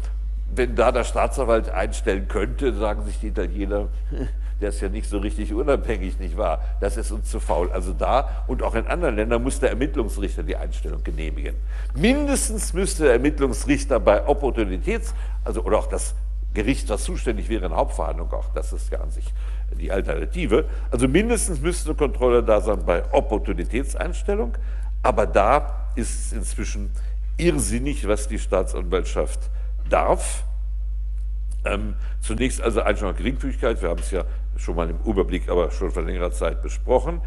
[0.53, 3.89] wenn da der Staatsanwalt einstellen könnte, sagen sich die Italiener,
[4.61, 6.63] der ist ja nicht so richtig unabhängig, nicht wahr?
[6.79, 7.71] Das ist uns zu faul.
[7.71, 11.55] Also da und auch in anderen Ländern muss der Ermittlungsrichter die Einstellung genehmigen.
[11.95, 16.13] Mindestens müsste der Ermittlungsrichter bei Opportunitäts, also oder auch das
[16.53, 19.25] Gericht, das zuständig wäre in Hauptverhandlung, auch das ist ja an sich
[19.79, 20.65] die Alternative.
[20.91, 24.57] Also mindestens müsste eine Kontrolle da sein bei Opportunitätseinstellung,
[25.01, 26.91] aber da ist es inzwischen
[27.37, 29.39] irrsinnig, was die Staatsanwaltschaft
[29.89, 30.43] darf.
[31.63, 34.25] Ähm, zunächst also Einstellung Geringfügigkeit, wir haben es ja
[34.57, 37.21] schon mal im Überblick, aber schon vor längerer Zeit besprochen.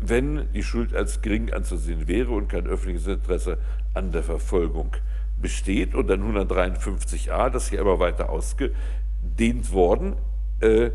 [0.00, 3.58] Wenn die Schuld als gering anzusehen wäre und kein öffentliches Interesse
[3.94, 4.96] an der Verfolgung
[5.40, 10.14] besteht und dann 153a, das hier immer weiter ausgedehnt worden,
[10.60, 10.90] äh,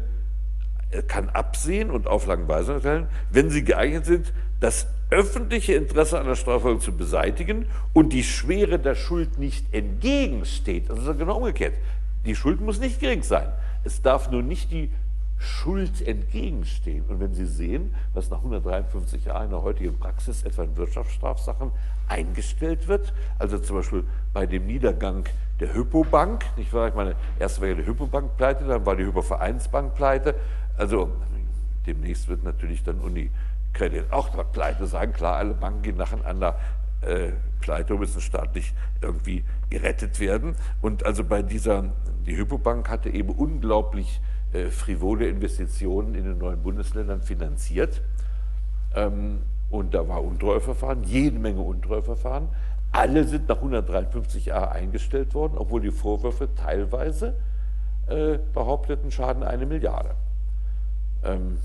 [1.08, 6.36] kann absehen und Auflagen Weisungen erteilen, wenn sie geeignet sind, das öffentliche Interesse an der
[6.36, 10.90] Strafverfolgung zu beseitigen und die Schwere der Schuld nicht entgegensteht.
[10.90, 11.76] Das ist genau umgekehrt.
[12.28, 13.48] Die Schuld muss nicht gering sein.
[13.86, 14.92] Es darf nur nicht die
[15.40, 17.06] Schuld entgegenstehen.
[17.08, 21.72] Und wenn Sie sehen, was nach 153 Jahren in der heutigen Praxis etwa in Wirtschaftsstrafsachen
[22.10, 25.24] eingestellt wird, also zum Beispiel bei dem Niedergang
[25.62, 26.90] der Hypobank, nicht wahr?
[26.90, 30.36] Ich meine, erst war ja die Hypobank pleite, dann war die Hypovereinsbank pleite.
[30.76, 31.10] Also
[31.86, 35.14] demnächst wird natürlich dann Unicredit auch pleite sein.
[35.14, 36.60] Klar, alle Banken gehen nacheinander
[37.04, 37.32] äh,
[37.68, 40.56] pleite müssen staatlich irgendwie gerettet werden.
[40.82, 41.92] Und also bei dieser,
[42.26, 44.22] die Hypobank hatte eben unglaublich
[44.54, 48.02] äh, frivole Investitionen in den neuen Bundesländern finanziert.
[48.96, 52.48] Ähm, und da war Untreueverfahren, jede Menge Untreueverfahren.
[52.94, 57.36] Alle sind nach 153a eingestellt worden, obwohl die Vorwürfe teilweise
[58.08, 60.12] äh, behaupteten, Schaden eine Milliarde.
[61.22, 61.58] Ähm,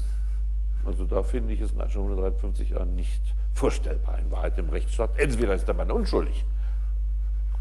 [0.84, 3.22] also da finde ich es nach 153a nicht
[3.54, 5.10] vorstellbar in Wahrheit im Rechtsstaat.
[5.18, 6.44] Entweder ist der Mann unschuldig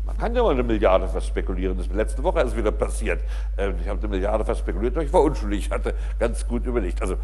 [0.05, 1.77] man kann ja mal eine Milliarde verspekulieren.
[1.77, 3.21] Das ist letzte Woche erst wieder passiert.
[3.57, 5.65] Ähm, ich habe eine Milliarde verspekuliert, aber ich war unschuldig.
[5.65, 7.01] Ich hatte ganz gut überlegt.
[7.01, 7.17] Also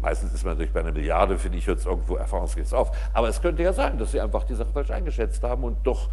[0.00, 2.96] meistens ist man natürlich bei einer Milliarde, finde ich, jetzt irgendwo erfahrungsgemäß auf.
[3.12, 6.08] Aber es könnte ja sein, dass sie einfach die Sache falsch eingeschätzt haben und doch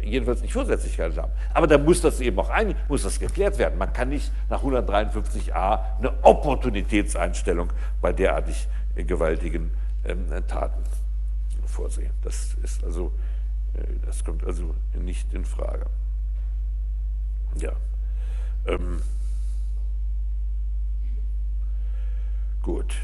[0.00, 1.32] äh, jedenfalls nicht vorsätzlich gehandelt haben.
[1.54, 3.78] Aber da muss das eben auch ein, muss das geklärt werden.
[3.78, 9.70] Man kann nicht nach 153a eine Opportunitätseinstellung bei derartig gewaltigen
[10.04, 10.82] ähm, Taten
[11.66, 12.12] vorsehen.
[12.22, 13.12] Das ist also
[13.74, 15.86] äh, das kommt also nicht in Frage.
[17.56, 17.72] Ja.
[18.66, 19.00] Ähm,
[22.62, 22.94] gut.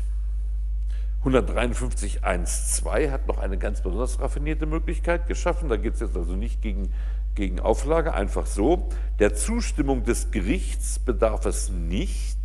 [1.25, 5.69] 153.1.2 hat noch eine ganz besonders raffinierte Möglichkeit geschaffen.
[5.69, 6.93] Da geht es jetzt also nicht gegen,
[7.35, 8.89] gegen Auflage, einfach so.
[9.19, 12.39] Der Zustimmung des Gerichts bedarf es nicht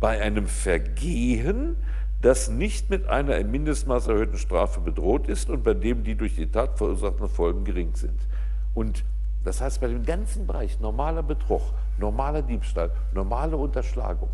[0.00, 1.76] bei einem Vergehen,
[2.22, 6.36] das nicht mit einer im Mindestmaß erhöhten Strafe bedroht ist und bei dem die durch
[6.36, 8.18] die Tat verursachten Folgen gering sind.
[8.74, 9.04] Und
[9.44, 11.62] das heißt, bei dem ganzen Bereich normaler Betrug,
[11.98, 14.30] normaler Diebstahl, normale Unterschlagung,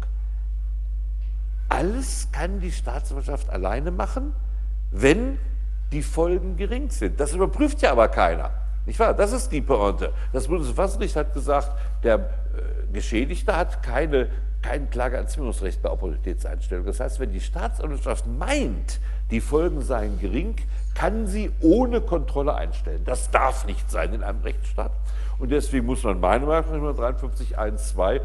[1.69, 4.33] alles kann die Staatsanwaltschaft alleine machen,
[4.91, 5.39] wenn
[5.93, 7.21] die Folgen gering sind.
[7.21, 8.51] Das überprüft ja aber keiner.
[8.87, 9.15] Nicht wahr?
[9.15, 10.13] Das ist die Pointe.
[10.33, 11.73] Das Bundesverfassungsgericht hat gesagt,
[12.05, 14.29] der äh, Geschädigte hat keine
[14.67, 16.87] kein Klageerzwingungsrecht bei Opportunitätseinstellung.
[16.87, 18.99] Das heißt, wenn die Staatsanwaltschaft meint,
[19.31, 20.57] die Folgen seien gering,
[20.95, 23.03] kann sie ohne Kontrolle einstellen.
[23.05, 24.91] Das darf nicht sein in einem Rechtsstaat.
[25.39, 28.21] Und deswegen muss man meiner Meinung nach 153.1.2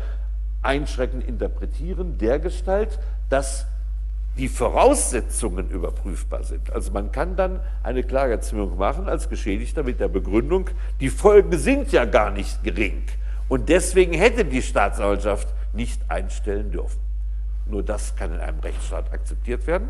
[0.64, 2.98] einschränkend interpretieren, dergestalt,
[3.30, 3.68] dass
[4.38, 6.72] die Voraussetzungen überprüfbar sind.
[6.72, 11.92] Also man kann dann eine Klageerzwingung machen als Geschädigter mit der Begründung, die Folgen sind
[11.92, 13.04] ja gar nicht gering.
[13.50, 17.00] Und deswegen hätte die Staatsanwaltschaft nicht einstellen dürfen.
[17.66, 19.90] Nur das kann in einem Rechtsstaat akzeptiert werden.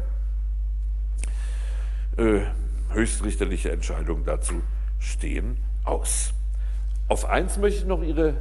[2.18, 2.42] Äh,
[2.92, 4.62] höchstrichterliche Entscheidungen dazu
[5.00, 6.34] stehen aus.
[7.08, 8.36] Auf eins möchte ich noch Ihre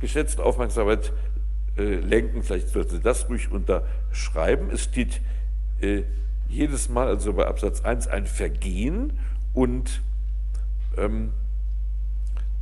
[0.00, 1.12] geschätzte Aufmerksamkeit
[1.76, 4.70] äh, lenken, vielleicht sollten Sie das ruhig unterschreiben.
[4.70, 5.20] Es steht
[5.80, 6.02] äh,
[6.48, 9.18] jedes Mal, also bei Absatz 1, ein Vergehen
[9.52, 10.00] und
[10.96, 11.32] ähm,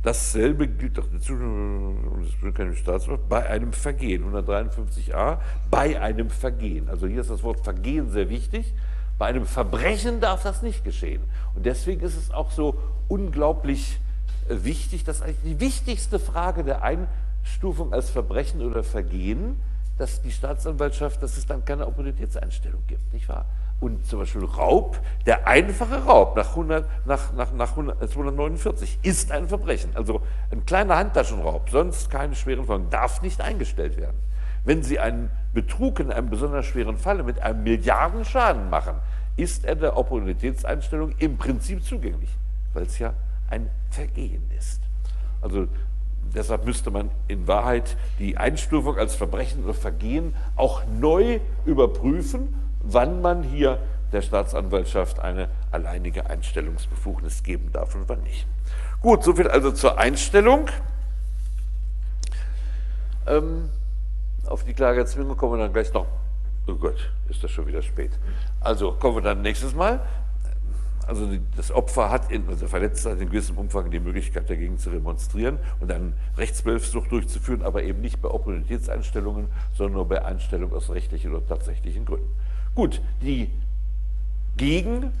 [0.05, 1.05] dasselbe gilt auch
[2.53, 5.39] keine Staatsmacht, bei einem Vergehen, 153a,
[5.71, 6.87] bei einem Vergehen.
[6.89, 8.73] Also hier ist das Wort Vergehen sehr wichtig.
[9.17, 11.23] Bei einem Verbrechen darf das nicht geschehen.
[11.55, 12.75] Und deswegen ist es auch so
[13.07, 13.99] unglaublich
[14.49, 19.55] äh, wichtig, dass eigentlich die wichtigste Frage der Einstufung als Verbrechen oder Vergehen,
[19.97, 23.45] dass die Staatsanwaltschaft, dass es dann keine Opportunitätseinstellung gibt, nicht wahr?
[23.79, 29.31] Und zum Beispiel Raub, der einfache Raub nach, 100, nach, nach, nach 100, 249 ist
[29.31, 29.91] ein Verbrechen.
[29.95, 34.17] Also ein kleiner Handtaschenraub, sonst keine schweren Folgen, darf nicht eingestellt werden.
[34.63, 38.95] Wenn Sie einen Betrug in einem besonders schweren Falle mit einem Milliardenschaden machen,
[39.35, 42.29] ist er der Opportunitätseinstellung im Prinzip zugänglich,
[42.73, 43.13] weil es ja
[43.49, 44.81] ein Vergehen ist.
[45.41, 45.67] Also
[46.33, 53.21] deshalb müsste man in Wahrheit die Einstufung als Verbrechen oder Vergehen auch neu überprüfen, wann
[53.21, 53.79] man hier
[54.11, 58.47] der Staatsanwaltschaft eine alleinige Einstellungsbefugnis geben darf und wann nicht.
[59.01, 60.67] Gut, soviel also zur Einstellung.
[63.27, 63.69] Ähm,
[64.45, 66.07] auf die Klageerzwingung kommen wir dann gleich noch.
[66.67, 68.11] Oh Gott, ist das schon wieder spät.
[68.59, 69.99] Also kommen wir dann nächstes Mal.
[71.07, 74.79] Also das Opfer hat, in, also der Verletzte hat in gewissem Umfang die Möglichkeit dagegen
[74.79, 80.73] zu remonstrieren und einen Rechtsbehelfssucht durchzuführen, aber eben nicht bei Opportunitätseinstellungen, sondern nur bei Einstellung
[80.73, 82.29] aus rechtlichen oder tatsächlichen Gründen.
[82.75, 83.49] Gut, die
[84.57, 85.13] gegen,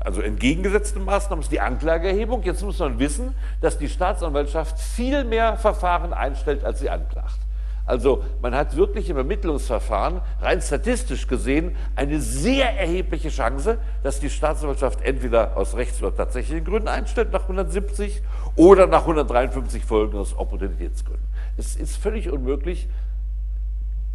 [0.00, 2.42] also entgegengesetzte Maßnahmen ist die Anklageerhebung.
[2.42, 7.38] Jetzt muss man wissen, dass die Staatsanwaltschaft viel mehr Verfahren einstellt, als sie anklagt.
[7.86, 14.28] Also man hat wirklich im Ermittlungsverfahren rein statistisch gesehen eine sehr erhebliche Chance, dass die
[14.28, 18.20] Staatsanwaltschaft entweder aus rechts- oder tatsächlichen Gründen einstellt nach 170
[18.56, 21.26] oder nach 153 Folgen aus Opportunitätsgründen.
[21.56, 22.88] Es ist völlig unmöglich,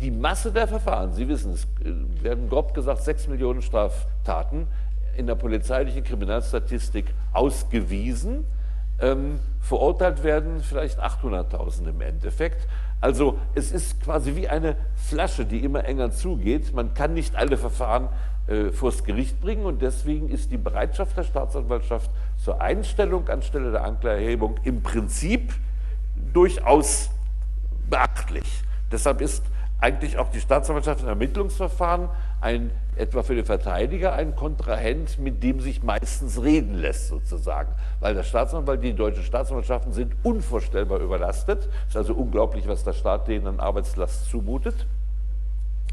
[0.03, 1.65] die Masse der Verfahren, Sie wissen, es
[2.21, 4.67] werden grob gesagt sechs Millionen Straftaten
[5.15, 8.45] in der polizeilichen Kriminalstatistik ausgewiesen.
[8.99, 12.67] Ähm, verurteilt werden vielleicht 800.000 im Endeffekt.
[12.99, 16.73] Also es ist quasi wie eine Flasche, die immer enger zugeht.
[16.73, 18.09] Man kann nicht alle Verfahren
[18.47, 23.85] äh, vors Gericht bringen und deswegen ist die Bereitschaft der Staatsanwaltschaft zur Einstellung anstelle der
[23.85, 25.53] Anklageerhebung im Prinzip
[26.33, 27.09] durchaus
[27.89, 28.63] beachtlich.
[28.91, 29.43] Deshalb ist
[29.83, 32.07] eigentlich auch die Staatsanwaltschaft im Ermittlungsverfahren
[32.39, 37.73] ein, etwa für den Verteidiger ein Kontrahent, mit dem sich meistens reden lässt sozusagen.
[37.99, 41.67] Weil der Staatsanwalt, die deutschen Staatsanwaltschaften sind unvorstellbar überlastet.
[41.83, 44.87] Es ist also unglaublich, was der Staat denen an Arbeitslast zumutet.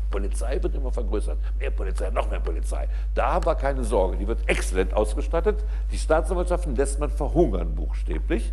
[0.08, 1.38] Polizei wird immer vergrößert.
[1.58, 2.86] Mehr Polizei, noch mehr Polizei.
[3.16, 4.16] Da haben wir keine Sorge.
[4.18, 5.64] Die wird exzellent ausgestattet.
[5.90, 8.52] Die Staatsanwaltschaften lässt man verhungern, buchstäblich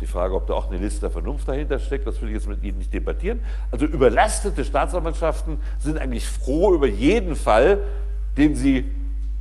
[0.00, 2.48] die Frage, ob da auch eine Liste der Vernunft dahinter steckt, das will ich jetzt
[2.48, 3.40] mit Ihnen nicht debattieren.
[3.70, 7.80] Also überlastete Staatsanwaltschaften sind eigentlich froh über jeden Fall,
[8.36, 8.90] den sie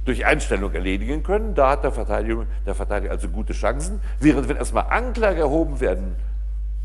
[0.06, 1.54] durch Einstellung erledigen können.
[1.54, 4.00] Da hat der Verteidiger, der Verteidiger also gute Chancen.
[4.20, 6.15] Während wenn erstmal Anklage erhoben werden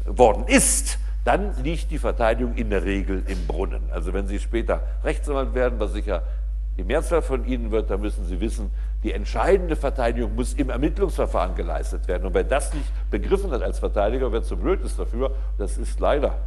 [0.04, 3.82] worden ist, dann liegt die Verteidigung in der Regel im Brunnen.
[3.92, 6.24] Also wenn Sie später Rechtsanwalt werden, was sicher
[6.76, 8.70] die Mehrzahl von Ihnen wird, dann müssen Sie wissen,
[9.02, 12.26] die entscheidende Verteidigung muss im Ermittlungsverfahren geleistet werden.
[12.26, 15.98] Und wer das nicht begriffen hat als Verteidiger, wer zu blöd ist dafür, das ist
[15.98, 16.38] leider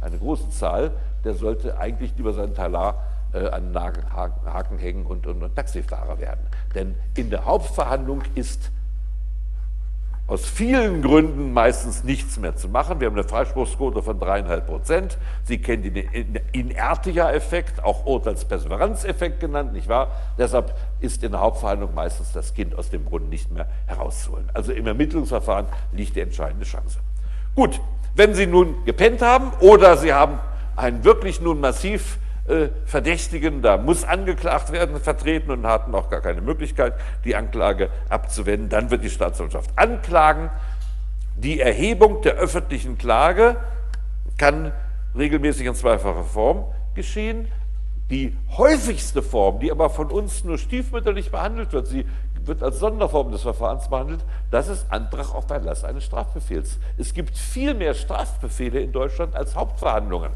[0.00, 0.90] eine große Zahl,
[1.24, 6.18] der sollte eigentlich lieber seinen Talar äh, an den Haken hängen und, und, und Taxifahrer
[6.18, 6.46] werden.
[6.74, 8.70] Denn in der Hauptverhandlung ist
[10.26, 12.98] aus vielen Gründen meistens nichts mehr zu machen.
[12.98, 15.18] Wir haben eine Freispruchsquote von dreieinhalb Prozent.
[15.44, 20.12] Sie kennen den Inertia-Effekt, auch Urteilsperseveranzeffekt genannt, nicht wahr?
[20.38, 24.48] Deshalb ist in der Hauptverhandlung meistens das Kind aus dem Brunnen nicht mehr herauszuholen.
[24.54, 27.00] Also im Ermittlungsverfahren liegt die entscheidende Chance.
[27.54, 27.78] Gut,
[28.16, 30.38] wenn Sie nun gepennt haben oder Sie haben
[30.74, 36.20] einen wirklich nun massiv äh, Verdächtigen, da muss angeklagt werden, vertreten und hatten auch gar
[36.20, 38.68] keine Möglichkeit, die Anklage abzuwenden.
[38.68, 40.50] Dann wird die Staatsanwaltschaft anklagen.
[41.36, 43.56] Die Erhebung der öffentlichen Klage
[44.36, 44.72] kann
[45.16, 47.48] regelmäßig in zweifacher Form geschehen.
[48.10, 52.04] Die häufigste Form, die aber von uns nur stiefmütterlich behandelt wird, sie
[52.46, 56.78] wird als Sonderform des Verfahrens behandelt, das ist Antrag auf Erlass eines Strafbefehls.
[56.98, 60.30] Es gibt viel mehr Strafbefehle in Deutschland als Hauptverhandlungen.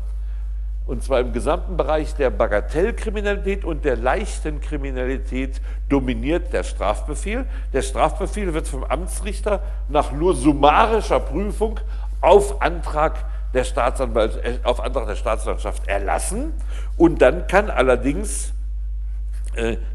[0.89, 7.45] Und zwar im gesamten Bereich der Bagatellkriminalität und der leichten Kriminalität dominiert der Strafbefehl.
[7.75, 11.79] Der Strafbefehl wird vom Amtsrichter nach nur summarischer Prüfung
[12.23, 16.55] auf Antrag der Staatsanwalt, äh, auf Antrag der Staatsanwaltschaft erlassen.
[16.97, 18.55] Und dann kann allerdings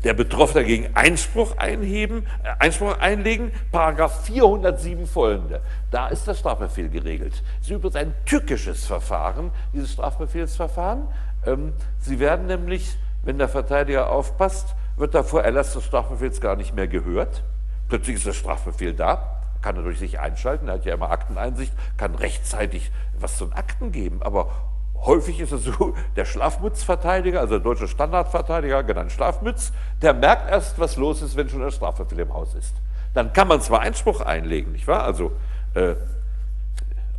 [0.04, 5.62] der Betroffene dagegen Einspruch einheben, äh, Einspruch einlegen, Paragraph 407 folgende.
[5.92, 7.42] Da ist der Strafbefehl geregelt.
[7.62, 11.08] Es ist übrigens ein tückisches Verfahren, dieses Strafbefehlsverfahren.
[11.46, 16.56] Ähm, Sie werden nämlich, wenn der Verteidiger aufpasst, wird der vor Erlass des Strafbefehls gar
[16.56, 17.44] nicht mehr gehört.
[17.88, 21.74] Plötzlich ist der Strafbefehl da, kann er durch sich einschalten, er hat ja immer Akteneinsicht,
[21.98, 24.52] kann rechtzeitig was zu den Akten geben, aber
[25.06, 30.80] häufig ist es so, der Schlafmutzverteidiger, also der deutsche Standardverteidiger, genannt Schlafmütz, der merkt erst,
[30.80, 32.74] was los ist, wenn schon der Strafbefehl im Haus ist.
[33.14, 35.04] Dann kann man zwar Einspruch einlegen, nicht wahr?
[35.04, 35.32] Also,
[35.76, 35.96] äh,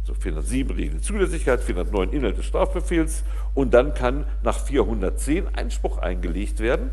[0.00, 6.60] also 407 Regeln Zulässigkeit, 409 Inhalt des Strafbefehls und dann kann nach 410 Einspruch eingelegt
[6.60, 6.90] werden,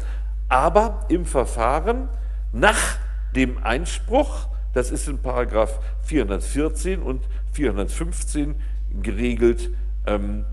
[0.47, 2.09] aber im Verfahren
[2.53, 2.97] nach
[3.35, 7.21] dem Einspruch, das ist in Paragraph 414 und
[7.53, 8.55] 415
[9.01, 9.71] geregelt,
[10.05, 10.45] ähm,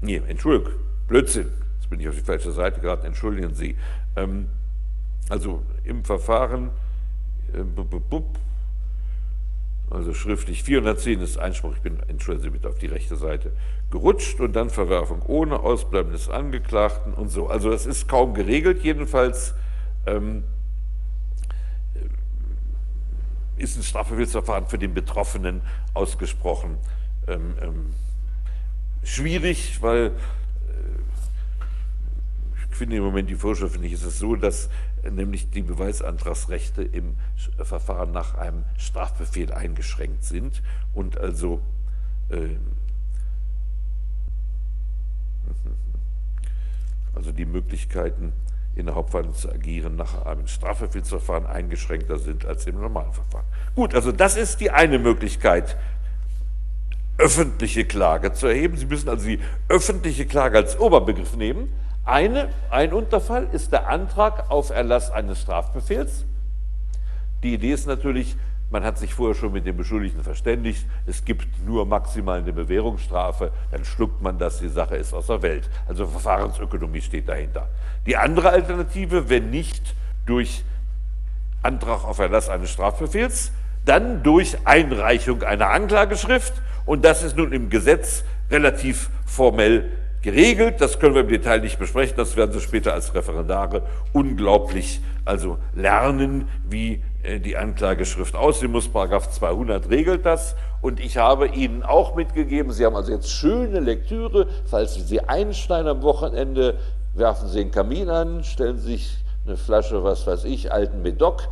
[0.00, 0.72] nee, Entschuldigung,
[1.06, 3.76] Blödsinn, jetzt bin ich auf die falsche Seite geraten, entschuldigen Sie.
[4.16, 4.48] Ähm,
[5.28, 6.70] also im Verfahren,
[7.52, 8.38] äh, bup, bup, bup,
[9.90, 13.52] also schriftlich 410 ist Einspruch, ich bin, entschuldigen Sie bitte, auf die rechte Seite
[13.90, 17.48] gerutscht und dann Verwerfung ohne Ausbleiben des Angeklagten und so.
[17.48, 19.54] Also das ist kaum geregelt, jedenfalls.
[20.06, 20.44] Ähm,
[23.58, 25.62] ist ein Strafverfahren für den Betroffenen
[25.94, 26.78] ausgesprochen.
[27.26, 27.94] Ähm, ähm,
[29.02, 30.10] schwierig, weil äh,
[32.70, 34.68] ich finde im Moment die Vorschrift, finde ich, ist es so, dass
[35.02, 37.16] äh, nämlich die Beweisantragsrechte im
[37.62, 40.62] Verfahren nach einem Strafbefehl eingeschränkt sind
[40.94, 41.60] und also
[42.30, 42.56] äh,
[47.14, 48.32] also die Möglichkeiten
[48.78, 53.44] in der Hauptverhandlung zu agieren nach einem Strafbefehlsverfahren eingeschränkter sind als im normalen Verfahren.
[53.74, 55.76] Gut, also das ist die eine Möglichkeit,
[57.18, 58.76] öffentliche Klage zu erheben.
[58.76, 61.72] Sie müssen also die öffentliche Klage als Oberbegriff nehmen.
[62.04, 66.24] Eine, ein Unterfall ist der Antrag auf Erlass eines Strafbefehls.
[67.42, 68.36] Die Idee ist natürlich,
[68.70, 73.50] man hat sich vorher schon mit dem Beschuldigten verständigt, es gibt nur maximal eine Bewährungsstrafe,
[73.70, 75.68] dann schluckt man das, die Sache ist aus der Welt.
[75.86, 77.68] Also Verfahrensökonomie steht dahinter.
[78.06, 80.64] Die andere Alternative, wenn nicht durch
[81.62, 83.52] Antrag auf Erlass eines Strafbefehls,
[83.84, 86.52] dann durch Einreichung einer Anklageschrift
[86.88, 89.90] und das ist nun im Gesetz relativ formell
[90.22, 90.80] geregelt.
[90.80, 92.16] Das können wir im Detail nicht besprechen.
[92.16, 93.82] Das werden Sie später als Referendare
[94.14, 98.88] unglaublich also lernen, wie äh, die Anklageschrift aussehen muss.
[98.88, 100.56] Paragraph 200 regelt das.
[100.80, 104.46] Und ich habe Ihnen auch mitgegeben, Sie haben also jetzt schöne Lektüre.
[104.64, 106.78] Falls Sie einsteigen am Wochenende,
[107.12, 111.48] werfen Sie den Kamin an, stellen Sie sich eine Flasche, was weiß ich, alten Medoc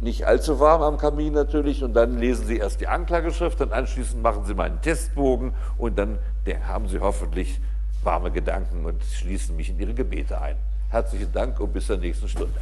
[0.00, 4.22] nicht allzu warm am Kamin natürlich und dann lesen Sie erst die Anklageschrift und anschließend
[4.22, 6.18] machen Sie meinen Testbogen und dann
[6.66, 7.60] haben Sie hoffentlich
[8.02, 10.56] warme Gedanken und schließen mich in Ihre Gebete ein.
[10.90, 12.60] Herzlichen Dank und bis zur nächsten Stunde.